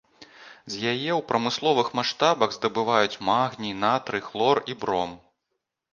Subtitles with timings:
[0.19, 5.11] З яе ў прамысловых маштабах здабываюць магній, натрый, хлор і бром.